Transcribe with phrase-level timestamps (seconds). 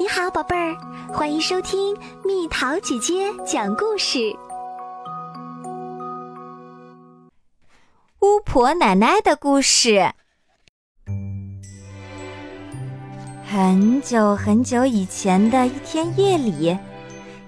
[0.00, 0.76] 你好，宝贝儿，
[1.12, 1.92] 欢迎收听
[2.24, 4.32] 蜜桃姐姐讲故事。
[8.20, 10.12] 巫婆奶奶的故事。
[13.44, 16.78] 很久很久以前的一天夜里，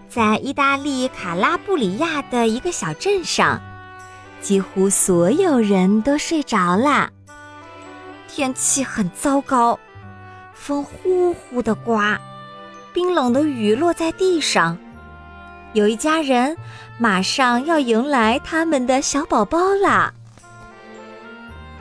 [0.08, 3.60] 在意大利卡拉布里亚的一个小镇上，
[4.40, 7.10] 几乎所有人都睡着了。
[8.26, 9.78] 天气很糟糕，
[10.52, 12.20] 风呼呼的刮。
[12.92, 14.76] 冰冷的雨落在地上，
[15.72, 16.56] 有一家人
[16.98, 20.12] 马上要迎来他们的小宝宝啦。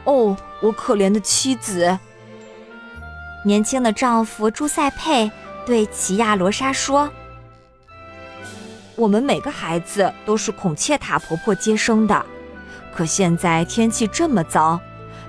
[0.03, 1.97] 哦，我可怜的妻子！
[3.43, 5.31] 年轻的丈夫朱塞佩
[5.65, 7.09] 对齐亚罗莎说
[8.95, 12.25] ：“我们每个孩子都是孔切塔婆婆接生的，
[12.93, 14.79] 可现在天气这么糟，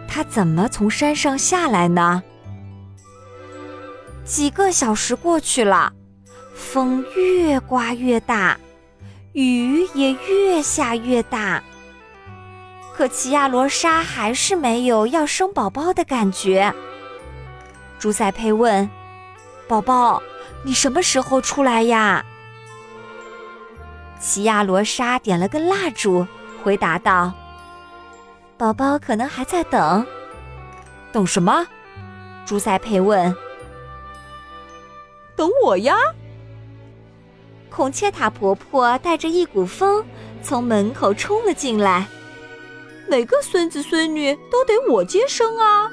[0.06, 2.23] 她怎么从山上下来呢？”
[4.30, 5.93] 几个小时过去了，
[6.55, 8.56] 风越刮越大，
[9.33, 11.61] 雨也越下越大。
[12.95, 16.73] 可齐亚罗莎还是没有要生宝宝的感觉。
[17.98, 18.89] 朱塞佩问
[19.67, 20.23] ：“宝宝，
[20.64, 22.25] 你什么时候出来呀？”
[24.20, 26.25] 齐亚罗莎点了根蜡烛，
[26.62, 27.33] 回答道
[28.56, 30.06] ：“宝宝可能还在等。”
[31.11, 31.67] 等什么？
[32.47, 33.34] 朱塞佩问。
[35.41, 35.96] 等我呀！
[37.70, 40.05] 孔切塔婆婆带着一股风
[40.42, 42.06] 从门口冲了进来。
[43.08, 45.91] 每个孙子孙女都得我接生啊！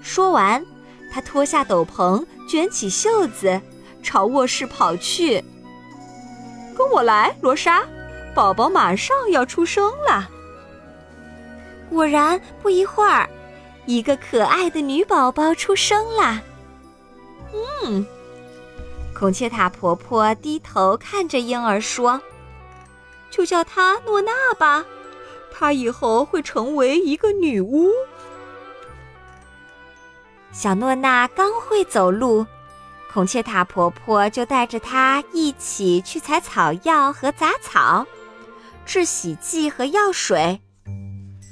[0.00, 0.66] 说完，
[1.12, 3.60] 她脱下斗篷，卷起袖子，
[4.02, 5.40] 朝卧室跑去。
[6.76, 7.84] 跟我来，罗莎，
[8.34, 10.28] 宝宝马上要出生了。
[11.88, 13.30] 果然，不一会儿，
[13.86, 16.42] 一个可爱的女宝宝出生了。
[17.84, 18.06] 嗯，
[19.14, 22.20] 孔雀塔婆婆低头看着婴儿说
[23.30, 24.84] ：“就叫她诺娜吧，
[25.52, 27.88] 她以后会成为一个女巫。”
[30.52, 32.46] 小诺娜刚会走路，
[33.12, 38.06] 孔雀塔婆婆就带着她一起去采草药和杂草，
[38.84, 40.60] 制洗剂和药水。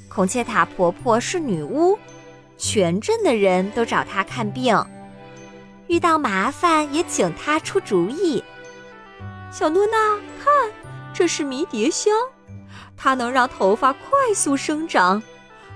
[0.08, 1.98] 孔雀塔婆婆是女巫，
[2.58, 4.76] 全镇的人都找她看病。
[5.90, 8.44] 遇到麻烦也请他出主意。
[9.50, 10.70] 小诺娜，看，
[11.12, 12.14] 这是迷迭香，
[12.96, 15.20] 它能让头发快速生长，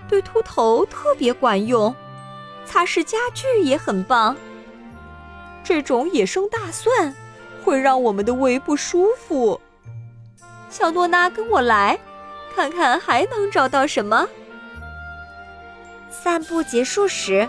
[0.09, 1.93] 对秃头特别管用，
[2.65, 4.37] 擦拭家具也很棒。
[5.65, 7.13] 这种野生大蒜
[7.65, 9.61] 会让我们的胃不舒服。
[10.71, 11.99] 小诺娜，跟我来，
[12.55, 14.29] 看看还能找到什么。
[16.09, 17.49] 散步结束时。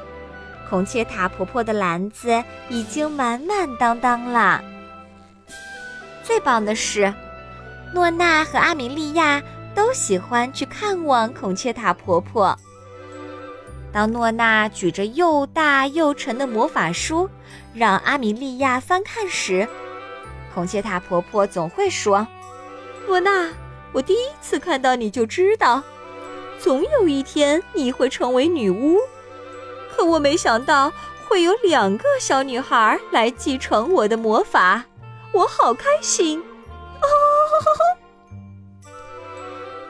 [0.70, 4.64] 孔雀塔婆婆的篮子已经满满当当了。
[6.24, 7.14] 最棒的是，
[7.94, 9.42] 诺娜和阿米莉亚
[9.76, 12.58] 都喜欢去看望孔雀塔婆婆。
[13.92, 17.30] 当诺娜举着又大又沉的魔法书，
[17.74, 19.68] 让阿米莉亚翻看时，
[20.54, 22.28] 孔雀塔婆婆总会说
[23.08, 23.50] ：“诺娜，
[23.94, 25.82] 我第一次看到你就知道，
[26.60, 28.98] 总有一天你会成为女巫。”
[29.96, 30.92] 可我没想到
[31.28, 34.84] 会有两个小女孩来继承我的魔法，
[35.32, 36.40] 我好开心！
[37.02, 37.08] 哦，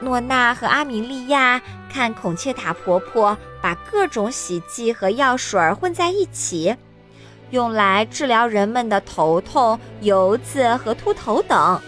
[0.00, 1.60] 诺娜和阿米莉亚
[1.92, 6.76] 看孔切塔婆婆把各种洗剂和药水混在一起，
[7.50, 11.80] 用来治疗人们的头痛、油渍和秃头等。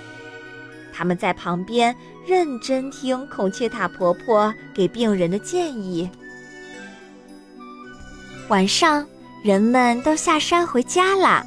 [0.93, 1.95] 他们在旁边
[2.27, 6.11] 认真听孔切塔婆婆给病人的建议。
[8.49, 9.07] 晚上，
[9.43, 11.45] 人们都下山回家了。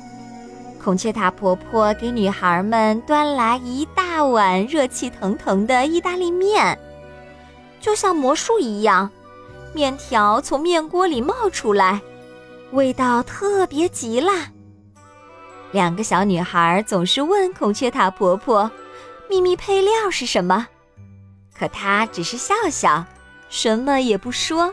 [0.80, 6.78] 孔雀塔婆婆给女孩们端来一大碗热气腾腾的意大利面，
[7.80, 9.10] 就像魔术一样，
[9.74, 12.00] 面条从面锅里冒出来，
[12.72, 14.32] 味道特别极了。
[15.72, 18.70] 两个小女孩总是问孔雀塔婆婆
[19.28, 20.68] ：“秘密配料是什么？”
[21.58, 23.04] 可她只是笑笑，
[23.50, 24.72] 什么也不说。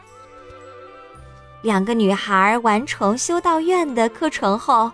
[1.62, 4.93] 两个女孩完成修道院的课程后，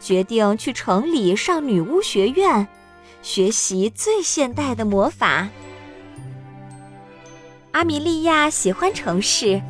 [0.00, 2.68] 决定去城里上女巫学院，
[3.22, 5.48] 学习最现代的魔法。
[7.72, 9.60] 阿米莉亚喜欢城市，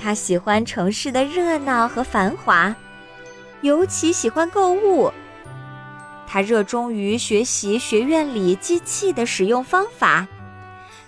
[0.00, 2.74] 她喜欢城市的热闹和繁华，
[3.62, 5.12] 尤其喜欢购物。
[6.28, 10.28] 她热衷于学习学院里机器的使用方法，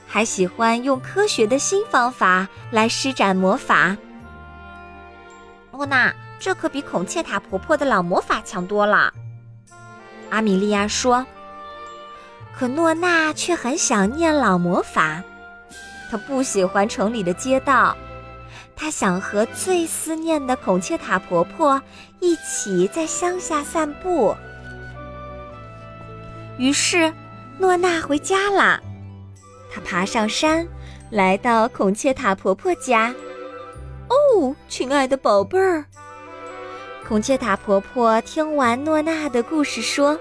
[0.05, 3.97] 还喜欢用科学的新方法来施展魔法。
[5.73, 9.13] 诺娜，这可比孔雀塔婆婆的老魔法强多了。
[10.31, 11.27] 阿米莉亚说。
[12.55, 15.23] 可诺娜却很想念老魔法，
[16.11, 17.97] 她不喜欢城里的街道，
[18.77, 21.81] 她想和最思念的孔雀塔婆婆
[22.21, 24.37] 一起在乡下散步。
[26.59, 27.11] 于是，
[27.59, 28.79] 诺娜回家了。
[29.73, 30.69] 她爬上山，
[31.11, 33.15] 来到孔雀塔婆婆家。
[34.33, 35.85] 哦，亲爱的宝贝儿！
[37.07, 40.19] 孔雀塔婆婆听完诺娜的故事，说：“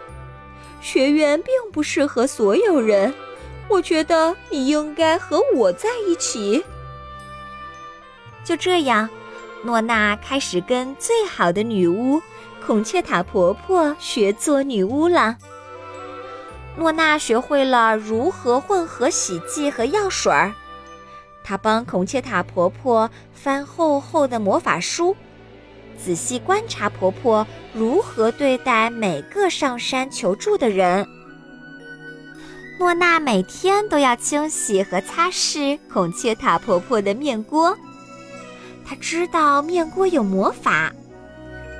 [0.81, 3.13] 学院并不适合所有人，
[3.69, 6.63] 我觉得你应该和我在一起。”
[8.44, 9.10] 就这样，
[9.63, 12.22] 诺娜开始跟最好的女巫
[12.66, 15.38] 孔雀塔婆婆学做女巫了。
[16.75, 20.54] 诺娜学会了如何混合洗剂和药水儿。
[21.44, 25.16] 她帮孔雀塔婆婆翻厚厚的魔法书，
[25.98, 31.08] 仔细观察婆婆如何对待每个上山求助的人。
[32.80, 37.78] 诺娜每天都要清洗和擦拭孔雀塔婆婆的面锅。
[38.84, 40.92] 她知道面锅有魔法，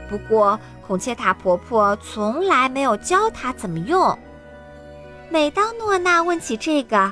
[0.10, 4.18] 不过孔雀塔婆婆从来没有教她怎么用。
[5.30, 7.12] 每当诺娜问起这个，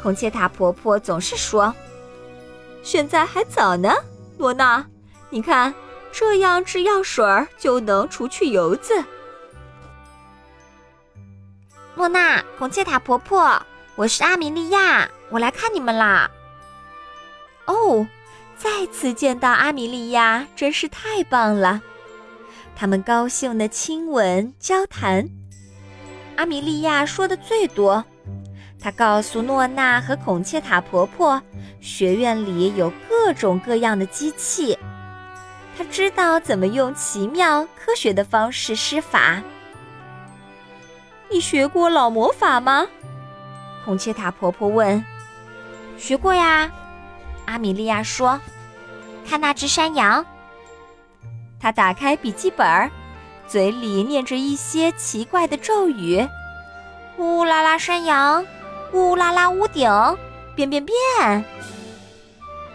[0.00, 1.74] 孔雀塔婆婆总是说
[2.82, 3.92] ：“现在还早呢，
[4.38, 4.84] 诺娜，
[5.28, 5.74] 你看，
[6.12, 7.24] 这样制药水
[7.58, 9.04] 就能除去油渍。”
[11.96, 13.60] 诺娜，孔雀塔婆婆，
[13.96, 16.30] 我是阿米莉亚，我来看你们啦。
[17.66, 18.06] 哦，
[18.56, 21.82] 再次见到阿米莉亚真是太棒了。
[22.76, 25.28] 他们高兴的亲吻、交谈。
[26.36, 28.04] 阿米莉亚说的最多。
[28.80, 31.42] 他告诉诺娜和孔雀塔婆婆，
[31.80, 34.78] 学院里有各种各样的机器。
[35.76, 39.42] 他知道怎么用奇妙科学的方式施法。
[41.30, 42.86] 你学过老魔法吗？
[43.84, 45.04] 孔雀塔婆婆问。
[45.96, 46.70] 学过呀，
[47.46, 48.40] 阿米莉亚说。
[49.28, 50.24] 看那只山羊。
[51.60, 52.90] 他打开笔记本，
[53.46, 56.26] 嘴里念着一些奇怪的咒语。
[57.18, 58.46] 乌拉拉山羊，
[58.92, 59.90] 乌拉拉屋顶，
[60.54, 61.44] 变变变！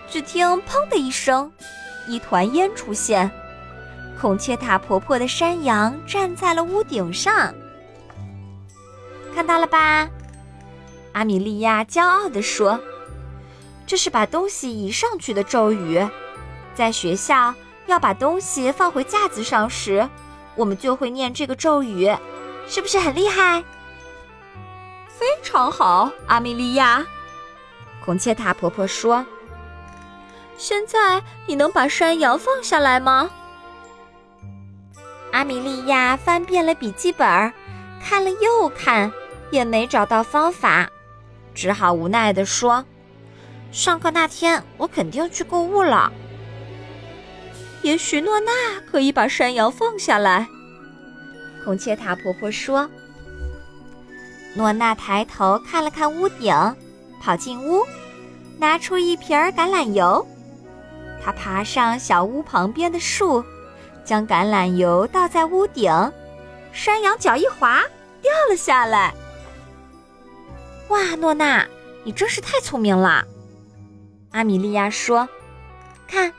[0.10, 1.52] 只听“砰”的一声，
[2.08, 3.30] 一团烟出现。
[4.22, 7.54] 孔雀塔婆婆的山羊站在了屋顶上，
[9.34, 10.08] 看到了吧？
[11.14, 12.80] 阿米莉亚骄傲地说
[13.88, 16.08] ：“这是把东西移上去的咒语，
[16.76, 17.54] 在学校
[17.88, 20.08] 要把东西放回架子上时，
[20.56, 22.16] 我们就会念这个咒语，
[22.68, 23.64] 是不是很厉害？”
[25.24, 27.02] 非常好，阿米莉亚。
[28.04, 29.26] 孔雀塔婆婆说
[30.60, 33.30] ：“现在你能把山羊放下来吗？”
[35.32, 37.26] 阿米莉亚翻遍了笔记本，
[38.04, 39.10] 看了又看，
[39.50, 40.90] 也没找到方法，
[41.56, 42.84] 只好无奈地说
[43.72, 46.12] ：“上课那天我肯定去购物了。”
[47.82, 48.52] 也许诺娜
[48.92, 50.50] 可以把山羊放下来。
[51.64, 52.92] 孔雀塔婆婆说。
[54.56, 56.54] 诺娜抬头看了看屋顶，
[57.22, 57.84] 跑进屋，
[58.60, 60.26] 拿出一瓶橄榄油。
[61.24, 63.44] 她爬上小屋旁边的树，
[64.06, 65.92] 将橄榄油倒在屋顶。
[66.72, 67.82] 山羊脚一滑，
[68.22, 69.14] 掉了下来。
[70.90, 71.66] 哇，诺娜，
[72.04, 73.26] 你真是太聪明了！
[74.32, 75.28] 阿米莉亚说
[76.08, 76.32] ：“看，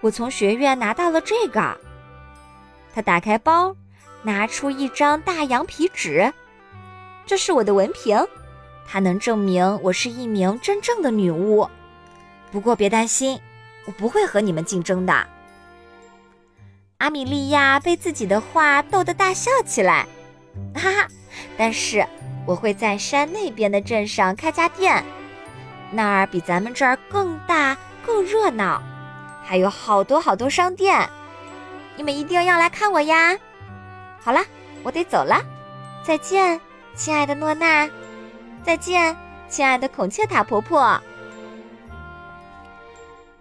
[0.00, 1.76] 我从学院拿到了这个。”
[2.94, 3.74] 她打开包，
[4.22, 6.32] 拿出一张大羊皮纸。
[7.26, 8.24] 这是我的文凭，
[8.86, 11.68] 它能证明我是一名真正的女巫。
[12.52, 13.40] 不过别担心，
[13.84, 15.26] 我不会和你们竞争的。
[16.98, 20.06] 阿米莉亚被自己的话逗得大笑起来，
[20.74, 21.08] 哈哈！
[21.58, 22.06] 但是
[22.46, 25.04] 我会在山那边的镇上开家店，
[25.90, 28.80] 那儿比咱们这儿更大、更热闹，
[29.44, 31.06] 还有好多好多商店。
[31.96, 33.36] 你们一定要来看我呀！
[34.22, 34.40] 好了，
[34.82, 35.44] 我得走了，
[36.04, 36.58] 再见。
[36.96, 37.86] 亲爱的诺娜，
[38.62, 39.14] 再见，
[39.50, 40.98] 亲爱的孔雀塔婆婆。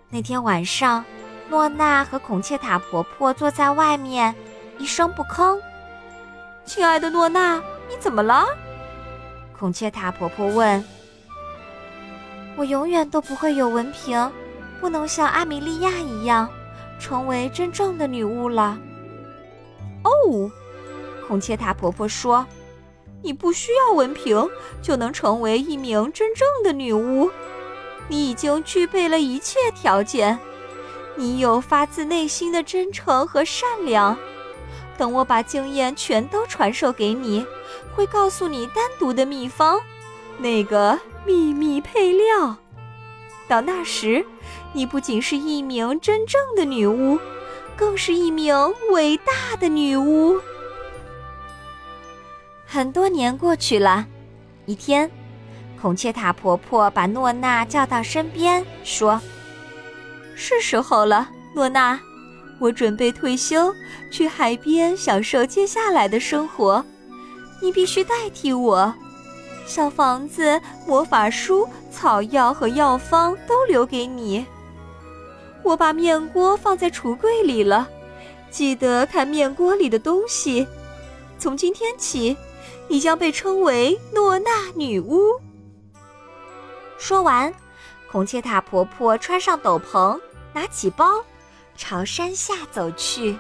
[0.09, 1.05] 那天晚上，
[1.49, 4.35] 诺娜和孔雀塔婆婆坐在外面，
[4.77, 5.57] 一声不吭。
[6.65, 7.55] 亲爱的诺娜，
[7.87, 8.45] 你怎么了？
[9.57, 10.83] 孔雀塔婆婆问。
[12.57, 14.31] 我永远都不会有文凭，
[14.81, 16.49] 不能像阿米莉亚一样，
[16.99, 18.77] 成为真正的女巫了。
[20.03, 20.51] 哦，
[21.25, 22.45] 孔雀塔婆婆说。
[23.21, 24.47] 你不需要文凭
[24.81, 27.29] 就能成为一名真正的女巫，
[28.07, 30.37] 你已经具备了一切条件。
[31.15, 34.17] 你有发自内心的真诚和善良。
[34.97, 37.45] 等我把经验全都传授给你，
[37.93, 39.81] 会告诉你单独的秘方，
[40.37, 42.57] 那个秘密配料。
[43.47, 44.25] 到那时，
[44.73, 47.19] 你不仅是一名真正的女巫，
[47.75, 48.55] 更是一名
[48.91, 50.39] 伟大的女巫。
[52.75, 54.05] 很多年过去了，
[54.65, 55.09] 一天，
[55.81, 59.21] 孔雀塔婆婆把诺娜叫到身边，说
[60.35, 61.97] ：“是时候了，诺娜，
[62.59, 63.73] 我准备退休，
[64.11, 66.83] 去海边享受接下来的生活。
[67.61, 68.93] 你必须代替我。
[69.65, 74.45] 小房子、魔法书、草药和药方都留给你。
[75.63, 77.87] 我把面锅放在橱柜里了，
[78.51, 80.67] 记得看面锅里的东西。
[81.39, 82.35] 从今天起。”
[82.87, 85.39] 你将被称为诺娜女巫。
[86.97, 87.53] 说完，
[88.09, 90.19] 孔雀塔婆婆穿上斗篷，
[90.53, 91.23] 拿起包，
[91.75, 93.37] 朝山下走去。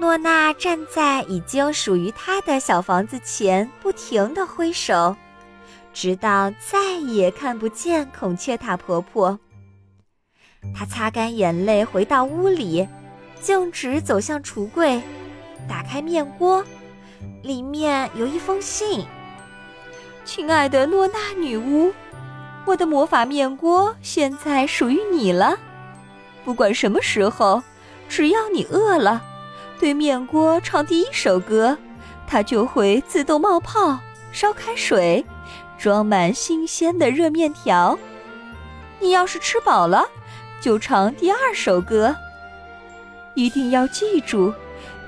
[0.00, 5.16] 诺娜站在已经属于她的小房子前，不停地挥手，
[5.92, 9.38] 直到再也看不见孔雀塔婆婆。
[10.74, 12.86] 她擦干眼泪，回到屋里，
[13.40, 15.00] 径直走向橱柜，
[15.68, 16.64] 打开面锅。
[17.42, 19.04] 里面有一封信，
[20.24, 21.92] 亲爱的诺娜女巫，
[22.66, 25.58] 我的魔法面锅现在属于你了。
[26.44, 27.62] 不管什么时候，
[28.08, 29.22] 只要你饿了，
[29.78, 31.76] 对面锅唱第一首歌，
[32.26, 33.98] 它就会自动冒泡，
[34.32, 35.24] 烧开水，
[35.78, 37.98] 装满新鲜的热面条。
[39.00, 40.06] 你要是吃饱了，
[40.60, 42.14] 就唱第二首歌。
[43.34, 44.52] 一定要记住。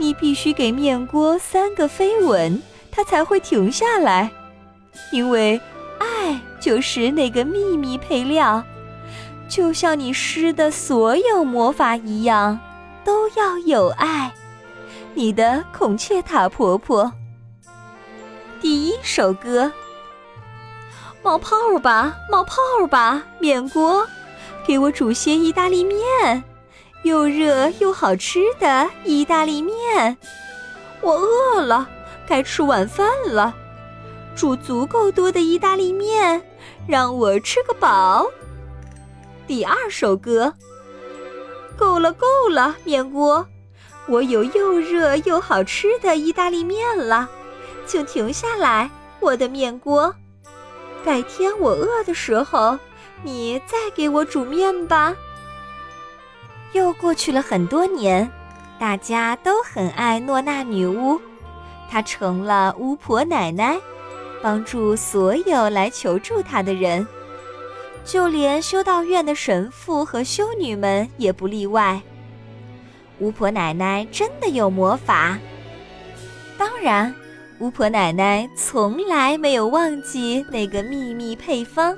[0.01, 4.31] 你必须给面锅三个飞吻，它才会停下来。
[5.13, 5.61] 因为
[5.99, 8.65] 爱就是那个秘密配料，
[9.47, 12.59] 就像你施的所有魔法一样，
[13.05, 14.33] 都要有爱。
[15.13, 17.13] 你的孔雀塔婆婆。
[18.59, 19.71] 第一首歌，
[21.23, 24.07] 冒泡吧，冒泡吧，面锅，
[24.67, 26.43] 给我煮些意大利面。
[27.03, 30.17] 又热又好吃的意大利面，
[31.01, 31.89] 我饿了，
[32.27, 33.55] 该吃晚饭了。
[34.37, 36.43] 煮足够多的意大利面，
[36.87, 38.27] 让我吃个饱。
[39.47, 40.53] 第二首歌，
[41.77, 43.47] 够了够了，面锅，
[44.07, 47.29] 我有又热又好吃的意大利面了，
[47.87, 48.91] 请停下来，
[49.21, 50.15] 我的面锅。
[51.03, 52.79] 改天我饿的时候，
[53.23, 55.17] 你再给我煮面吧。
[56.73, 58.31] 又过去了很多年，
[58.79, 61.21] 大家都很爱诺娜女巫，
[61.91, 63.77] 她成了巫婆奶奶，
[64.43, 67.07] 帮助所有来求助她的人，
[68.05, 72.01] 就连修道院的神父和修女们也不例外。
[73.19, 75.39] 巫婆奶奶真的有魔法，
[76.57, 77.15] 当然，
[77.59, 81.95] 巫婆奶奶从来没有忘记那个秘密配方。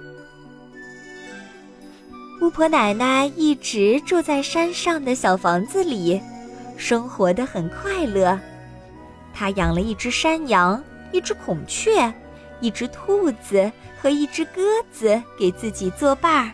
[2.43, 6.21] 巫婆奶奶一直住在山上的小房子里，
[6.77, 8.37] 生活的很快乐。
[9.33, 10.83] 她养了一只山羊、
[11.13, 12.13] 一只孔雀、
[12.59, 16.53] 一只兔子和一只鸽子给自己作伴儿。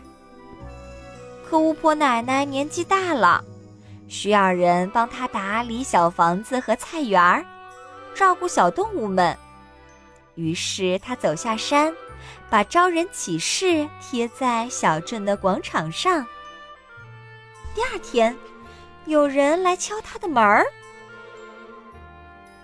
[1.43, 3.43] 可巫婆奶奶年纪大了，
[4.07, 7.43] 需要人帮她打理小房子和菜园儿，
[8.13, 9.35] 照顾小动物们。
[10.35, 11.91] 于是她走下山。
[12.49, 16.25] 把招人启事贴在小镇的广场上。
[17.75, 18.35] 第二天，
[19.05, 20.65] 有人来敲他的门儿。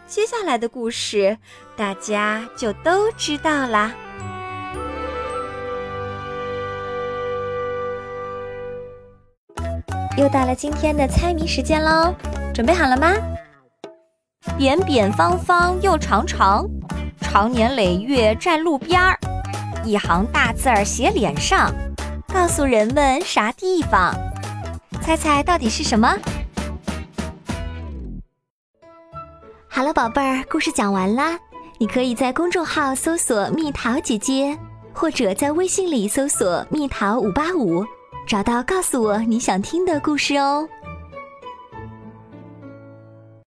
[0.07, 1.37] 接下来的故事，
[1.75, 3.93] 大家就都知道啦。
[10.17, 12.13] 又到了今天的猜谜时间喽，
[12.53, 13.13] 准备好了吗？
[14.57, 16.65] 扁扁方方又长长，
[17.19, 19.19] 常年累月站路边儿。
[19.85, 21.71] 一行大字儿写脸上，
[22.33, 24.11] 告诉人们啥地方？
[24.99, 26.17] 猜猜到底是什么？
[29.69, 31.37] 好了，宝贝儿，故事讲完啦。
[31.77, 34.57] 你可以在公众号搜索“蜜桃姐姐”，
[34.91, 37.85] 或者在微信里搜索“蜜桃五八五”，
[38.25, 40.67] 找到告诉我你想听的故事哦。